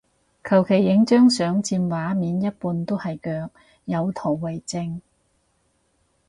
[0.43, 3.51] 求其影張相佔畫面一半都係腳，
[3.85, 4.99] 有圖為證